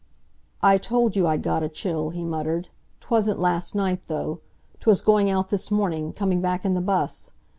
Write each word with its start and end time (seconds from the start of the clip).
"I 0.63 0.79
told 0.79 1.15
you 1.15 1.27
I'd 1.27 1.43
got 1.43 1.61
a 1.61 1.69
chill," 1.69 2.09
he 2.09 2.23
muttered. 2.23 2.69
"'Twasn't 3.01 3.37
last 3.39 3.75
night, 3.75 4.05
though; 4.07 4.39
'twas 4.79 4.99
going 4.99 5.29
out 5.29 5.51
this 5.51 5.69
morning, 5.69 6.11
coming 6.11 6.41
back 6.41 6.65
in 6.65 6.73
the 6.73 6.81
bus. 6.81 7.33